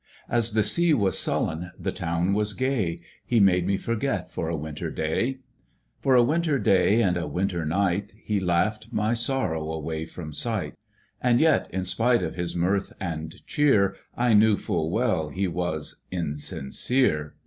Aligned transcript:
As 0.27 0.53
the 0.53 0.63
Sea 0.63 0.95
was 0.95 1.15
sullen, 1.19 1.73
the 1.77 1.91
Town 1.91 2.33
was 2.33 2.53
gay; 2.55 3.01
He 3.23 3.39
made 3.39 3.67
me 3.67 3.77
forget 3.77 4.31
for 4.31 4.49
a 4.49 4.57
winter 4.57 4.89
day. 4.89 5.27
16 5.27 5.27
A 5.27 5.27
LOVER'S 5.27 5.43
QUARREL 5.43 5.93
For 5.99 6.15
a 6.15 6.23
winter 6.23 6.57
day 6.57 7.01
and 7.03 7.17
a 7.17 7.27
winter 7.27 7.65
night 7.67 8.15
He 8.19 8.39
iaughed 8.41 8.91
my 8.91 9.13
sorrow 9.13 9.71
away 9.71 10.07
from 10.07 10.33
sight. 10.33 10.73
And 11.21 11.39
yet, 11.39 11.69
in 11.71 11.85
spite 11.85 12.23
of 12.23 12.33
his 12.33 12.55
mirth 12.55 12.93
and 12.99 13.45
cheer, 13.45 13.95
I 14.17 14.33
knew 14.33 14.57
full 14.57 14.89
well 14.89 15.29
he 15.29 15.47
was 15.47 16.01
insincere. 16.09 17.35